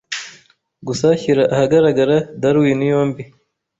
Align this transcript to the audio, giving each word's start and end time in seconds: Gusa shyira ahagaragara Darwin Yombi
Gusa 0.87 1.07
shyira 1.21 1.43
ahagaragara 1.53 2.15
Darwin 2.41 2.79
Yombi 2.91 3.23